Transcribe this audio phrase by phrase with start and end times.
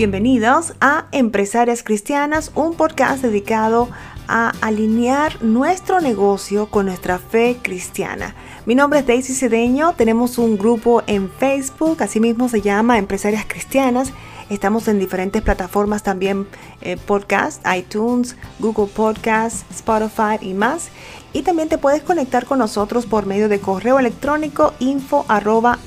[0.00, 3.90] Bienvenidos a Empresarias Cristianas, un podcast dedicado
[4.28, 8.34] a alinear nuestro negocio con nuestra fe cristiana.
[8.64, 14.14] Mi nombre es Daisy Cedeño, tenemos un grupo en Facebook, asimismo se llama Empresarias Cristianas.
[14.48, 16.46] Estamos en diferentes plataformas también,
[16.80, 20.88] eh, podcast, iTunes, Google Podcast, Spotify y más.
[21.34, 25.78] Y también te puedes conectar con nosotros por medio de correo electrónico info arroba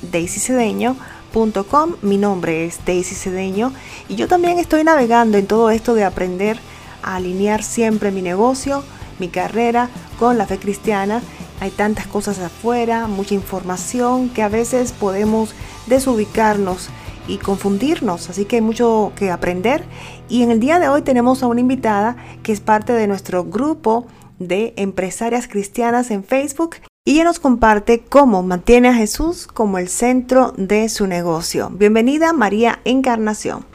[2.02, 3.72] mi nombre es Daisy Cedeño
[4.08, 6.60] y yo también estoy navegando en todo esto de aprender
[7.02, 8.84] a alinear siempre mi negocio,
[9.18, 9.88] mi carrera
[10.20, 11.22] con la fe cristiana.
[11.60, 15.54] Hay tantas cosas afuera, mucha información que a veces podemos
[15.88, 16.88] desubicarnos
[17.26, 19.84] y confundirnos, así que hay mucho que aprender.
[20.28, 23.42] Y en el día de hoy tenemos a una invitada que es parte de nuestro
[23.42, 24.06] grupo
[24.38, 26.76] de empresarias cristianas en Facebook
[27.06, 31.68] y ella nos comparte cómo mantiene a Jesús como el centro de su negocio.
[31.68, 33.66] Bienvenida María Encarnación.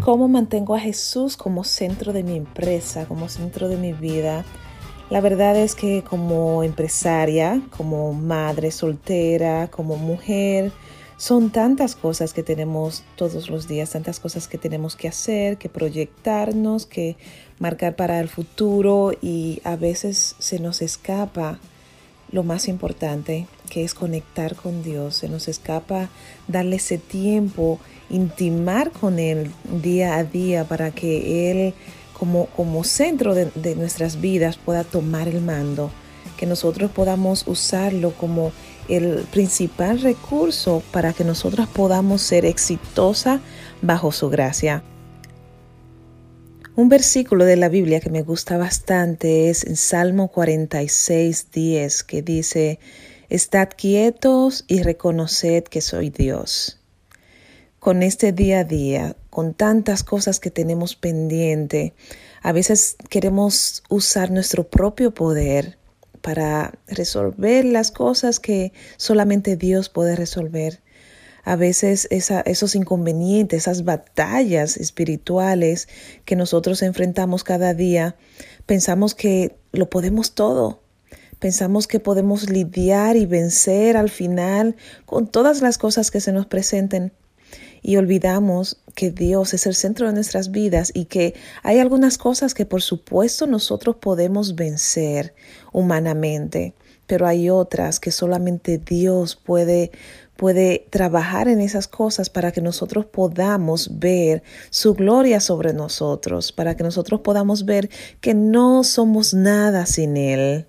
[0.00, 4.44] ¿Cómo mantengo a Jesús como centro de mi empresa, como centro de mi vida?
[5.08, 10.72] La verdad es que como empresaria, como madre soltera, como mujer,
[11.20, 15.68] son tantas cosas que tenemos todos los días, tantas cosas que tenemos que hacer, que
[15.68, 17.18] proyectarnos, que
[17.58, 21.58] marcar para el futuro y a veces se nos escapa
[22.32, 26.08] lo más importante, que es conectar con Dios, se nos escapa
[26.48, 29.50] darle ese tiempo, intimar con Él
[29.82, 31.74] día a día para que Él
[32.18, 35.90] como, como centro de, de nuestras vidas pueda tomar el mando,
[36.40, 38.50] que nosotros podamos usarlo como
[38.88, 43.42] el principal recurso para que nosotros podamos ser exitosa
[43.82, 44.82] bajo su gracia.
[46.76, 52.22] Un versículo de la Biblia que me gusta bastante es en Salmo 46, 10, que
[52.22, 52.78] dice,
[53.28, 56.80] Estad quietos y reconoced que soy Dios.
[57.80, 61.92] Con este día a día, con tantas cosas que tenemos pendiente,
[62.40, 65.79] a veces queremos usar nuestro propio poder
[66.20, 70.80] para resolver las cosas que solamente Dios puede resolver.
[71.42, 75.88] A veces esos inconvenientes, esas batallas espirituales
[76.24, 78.16] que nosotros enfrentamos cada día,
[78.66, 80.82] pensamos que lo podemos todo.
[81.38, 84.76] Pensamos que podemos lidiar y vencer al final
[85.06, 87.12] con todas las cosas que se nos presenten
[87.82, 92.54] y olvidamos que Dios es el centro de nuestras vidas y que hay algunas cosas
[92.54, 95.34] que por supuesto nosotros podemos vencer
[95.72, 96.74] humanamente,
[97.06, 99.90] pero hay otras que solamente Dios puede
[100.40, 106.76] puede trabajar en esas cosas para que nosotros podamos ver su gloria sobre nosotros, para
[106.76, 107.90] que nosotros podamos ver
[108.22, 110.66] que no somos nada sin Él.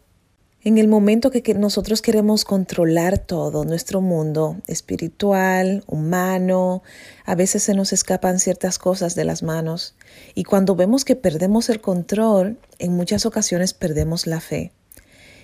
[0.63, 6.83] En el momento que, nosotros queremos controlar todo, nuestro mundo espiritual, humano,
[7.25, 9.95] a veces se nos escapan ciertas cosas de las manos
[10.35, 14.71] y cuando vemos que perdemos el control, en muchas ocasiones perdemos la fe.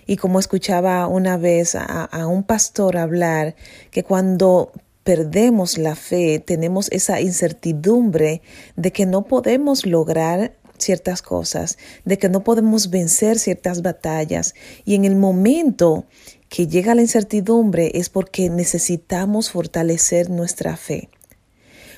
[0.05, 3.55] Y como escuchaba una vez a, un pastor hablar,
[3.89, 4.71] que cuando
[5.03, 8.43] perdemos la fe, tenemos esa incertidumbre
[8.75, 14.55] de que no podemos lograr ciertas cosas, de que no podemos vencer ciertas batallas
[14.85, 16.05] y en el momento
[16.49, 21.09] que llega la incertidumbre es porque necesitamos fortalecer nuestra fe.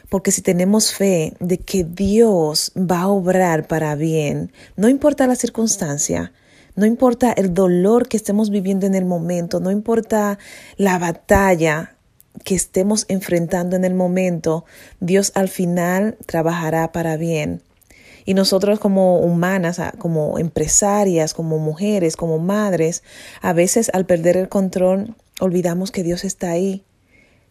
[0.10, 5.36] Porque si tenemos fe de que Dios va a obrar para bien, no importa la
[5.36, 6.34] circunstancia,
[6.76, 10.40] no importa el dolor que estemos viviendo en el momento, no importa
[10.78, 11.96] la batalla
[12.44, 14.66] que estemos enfrentando en el momento,
[15.00, 17.62] Dios al final trabajará para bien.
[18.26, 23.04] Y nosotros como humanas, como empresarias, como mujeres, como madres,
[23.42, 26.84] a veces al perder el control olvidamos que Dios está ahí,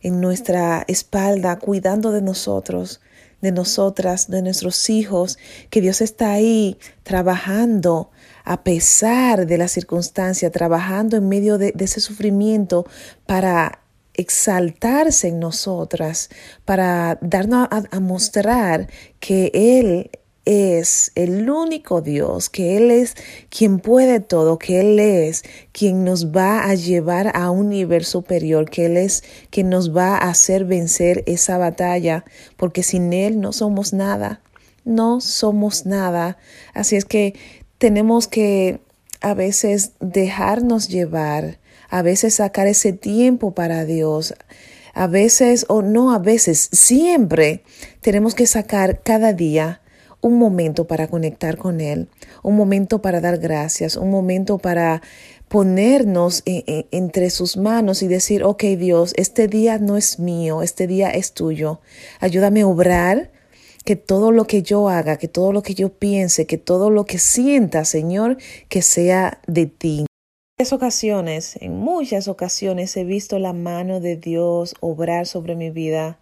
[0.00, 3.00] en nuestra espalda, cuidando de nosotros,
[3.40, 5.38] de nosotras, de nuestros hijos,
[5.70, 8.10] que Dios está ahí trabajando
[8.44, 12.86] a pesar de la circunstancia, trabajando en medio de, ese sufrimiento
[13.26, 13.80] para
[14.14, 16.30] exaltarse en nosotras,
[16.64, 18.88] para darnos a, a mostrar
[19.20, 20.10] que Él
[20.48, 23.16] es el único Dios, que Él es
[23.50, 25.42] quien puede todo, que Él es
[25.72, 30.16] quien nos va a llevar a un nivel superior, que Él es quien nos va
[30.16, 32.24] a hacer vencer esa batalla,
[32.56, 34.40] porque sin Él no somos nada,
[34.86, 36.38] no somos nada.
[36.72, 37.34] Así es que
[37.76, 38.80] tenemos que
[39.20, 41.58] a veces dejarnos llevar,
[41.90, 44.32] a veces sacar ese tiempo para Dios,
[44.94, 47.64] a veces o no a veces, siempre
[48.00, 49.82] tenemos que sacar cada día
[50.20, 52.08] un momento para conectar con Él,
[52.42, 55.02] un momento para dar gracias, un momento para
[55.48, 61.10] ponernos entre sus manos y decir, ok Dios, este día no es mío, este día
[61.10, 61.80] es tuyo.
[62.20, 63.30] Ayúdame a obrar,
[63.88, 67.06] que todo lo que yo haga, que todo lo que yo piense, que todo lo
[67.06, 68.36] que sienta, Señor,
[68.68, 70.04] que sea de ti.
[70.58, 76.18] En ocasiones, en muchas ocasiones he visto la mano de Dios obrar sobre mi vida.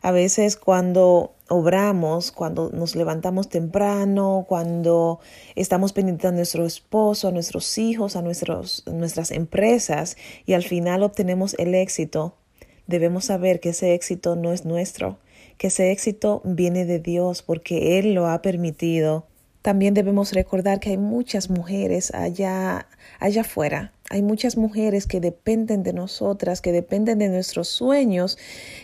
[0.00, 5.20] A veces cuando obramos, cuando nos levantamos temprano, cuando
[5.56, 10.16] estamos pendientes a nuestro esposo, a nuestros hijos, a nuestros, nuestras empresas
[10.46, 12.36] y al final obtenemos el éxito,
[12.86, 15.18] debemos saber que ese éxito no es nuestro,
[15.58, 19.26] que ese éxito viene de Dios porque Él lo ha permitido.
[19.60, 22.86] También debemos recordar que hay muchas mujeres allá,
[23.18, 23.92] allá afuera.
[24.12, 28.38] Hay muchas mujeres que dependen de nosotras, que dependen de nuestros sueños,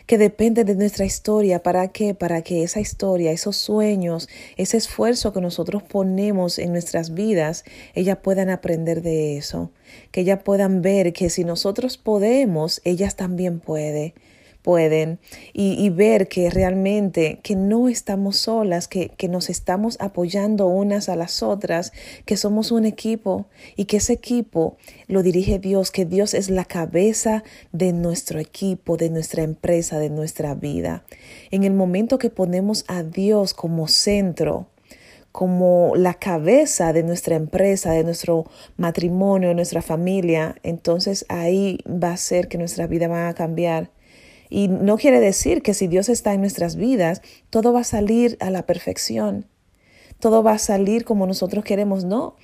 [0.06, 1.64] que dependen de nuestra historia.
[1.64, 2.14] ¿Para qué?
[2.14, 7.64] Para que esa historia, esos sueños, ese esfuerzo que nosotros ponemos en nuestras vidas,
[7.94, 9.72] ellas puedan aprender de eso.
[10.12, 14.14] Que ellas puedan ver que si nosotros podemos, ellas también pueden
[14.66, 15.20] pueden
[15.52, 21.14] y, ver que realmente que no estamos solas, que, que nos estamos apoyando unas a
[21.14, 21.92] las otras,
[22.24, 23.46] que somos un equipo
[23.76, 24.76] y que ese equipo
[25.06, 30.10] lo dirige Dios, que Dios es la cabeza de nuestro equipo, de nuestra empresa, de
[30.10, 31.04] nuestra vida.
[31.52, 34.66] En el momento que ponemos a Dios como centro,
[35.30, 38.46] como la cabeza de nuestra empresa, de nuestro
[38.76, 43.90] matrimonio, de nuestra familia, entonces ahí va a ser que nuestra vida va a cambiar.
[44.48, 48.36] Y no quiere decir que si Dios está en nuestras vidas, todo va a salir
[48.40, 49.46] a la perfección,
[50.20, 52.36] todo va a salir como nosotros queremos, no.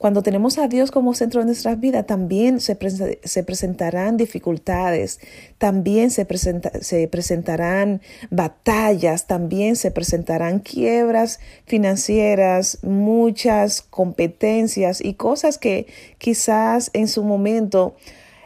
[0.00, 2.78] Cuando tenemos a Dios como centro de nuestras vidas, también se,
[3.22, 5.20] se presentarán dificultades,
[5.58, 8.00] también se presentarán
[8.30, 17.94] batallas, también se presentarán quiebras financieras, muchas competencias y cosas que quizás en su momento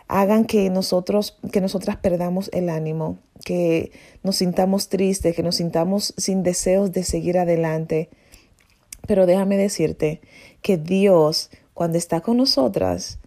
[0.09, 3.93] hagan que nosotros, que nosotras perdamos el ánimo, que
[4.23, 8.11] nos sintamos tristes, que nos sintamos sin deseos de seguir adelante.
[9.07, 10.21] Pero déjame decirte
[10.63, 13.19] que Dios, cuando está con nosotras,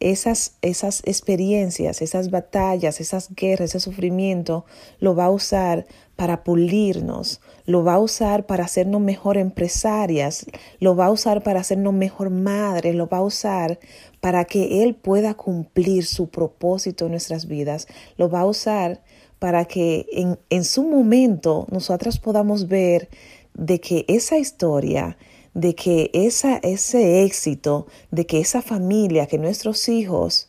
[0.00, 4.64] esas, esas experiencias, esas batallas, esas guerras, ese sufrimiento,
[4.98, 5.86] lo va a usar
[6.16, 10.46] para pulirnos, lo va a usar para hacernos mejor empresarias,
[10.80, 13.78] lo va a usar para hacernos mejor madres, lo va a usar
[14.20, 19.02] para que Él pueda cumplir su propósito en nuestras vidas, lo va a usar
[19.38, 23.08] para que en, en su momento nosotras podamos ver
[23.54, 25.16] de que esa historia,
[25.54, 30.48] de que esa, ese éxito, de que esa familia, que nuestros hijos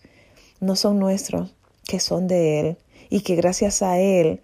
[0.60, 1.54] no son nuestros,
[1.86, 2.78] que son de Él
[3.10, 4.42] y que gracias a Él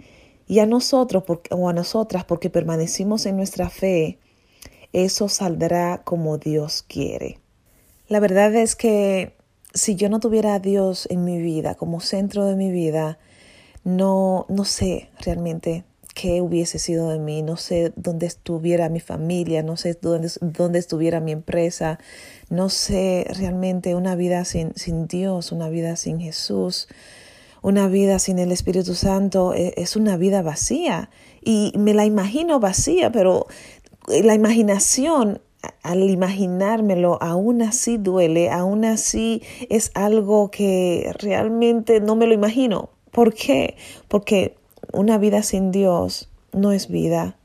[0.47, 4.19] y a nosotros o a nosotras porque permanecimos en nuestra fe,
[4.93, 7.39] eso saldrá como Dios quiere.
[8.07, 9.35] La verdad es que
[9.73, 13.19] si yo no tuviera a Dios en mi vida como centro de mi vida,
[13.83, 19.63] no, no sé realmente qué hubiese sido de mí, no sé dónde estuviera mi familia,
[19.63, 21.99] no sé dónde, dónde estuviera mi empresa,
[22.49, 26.87] no sé realmente una vida sin, sin Dios, una vida sin Jesús.
[27.61, 31.09] Una vida sin el Espíritu Santo e, es una vida vacía
[31.41, 33.47] y me la imagino vacía, pero
[34.07, 35.41] la imaginación
[35.83, 42.89] al imaginármelo, aún así duele, aún así es algo que realmente no me lo imagino.
[43.11, 43.75] ¿Por qué?
[44.07, 44.55] Porque
[44.91, 47.37] una vida sin Dios no es vida.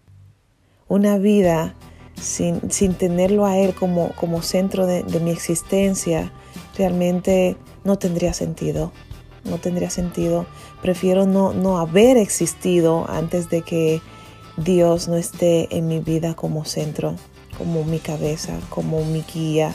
[0.88, 1.74] Una vida
[2.20, 6.32] sin, sin tenerlo a Él como, como centro de, de mi existencia
[6.78, 8.92] realmente no tendría sentido
[9.46, 10.46] no tendría sentido.
[10.82, 14.02] Prefiero no, no haber existido antes de que
[14.56, 17.14] Dios no esté en mi vida como centro,
[17.58, 19.74] como mi cabeza, como mi guía,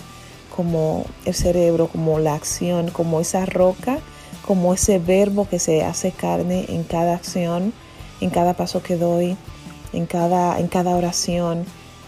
[0.56, 4.00] como el cerebro, como la acción, como esa roca,
[4.46, 7.74] como ese verbo que se hace carne en cada acción,
[8.20, 9.38] en cada paso que doy,
[9.94, 11.66] en cada, en cada oración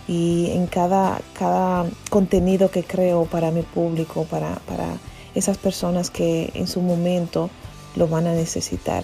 [0.08, 4.98] y en cada, cada contenido que creo para mi público, para, para
[5.36, 7.50] esas personas que en su momento
[7.96, 9.04] lo van a necesitar.